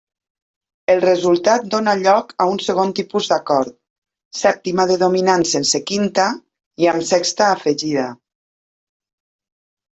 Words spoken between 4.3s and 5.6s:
sèptima de dominant